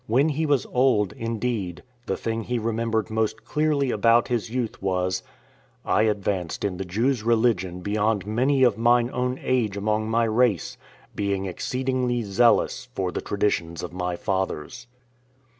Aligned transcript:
When 0.07 0.29
he 0.29 0.47
was 0.47 0.65
old, 0.73 1.13
indeed, 1.13 1.83
the 2.07 2.17
thing 2.17 2.45
he 2.45 2.57
remembered 2.57 3.11
most 3.11 3.45
clearly 3.45 3.91
about 3.91 4.29
his 4.29 4.49
youth 4.49 4.81
was" 4.81 5.21
I 5.85 6.01
advanced 6.01 6.65
in 6.65 6.77
the 6.77 6.85
Jews' 6.85 7.21
religion 7.21 7.81
beyond 7.81 8.25
many 8.25 8.63
of 8.63 8.79
mine 8.79 9.11
own 9.13 9.39
age 9.43 9.77
among 9.77 10.09
my 10.09 10.23
race, 10.23 10.75
being 11.15 11.45
exceed 11.45 11.85
ingly 11.85 12.23
zealous 12.23 12.87
for 12.95 13.11
the 13.11 13.21
traditions 13.21 13.83
of 13.83 13.93
my 13.93 14.15
fathers." 14.15 14.87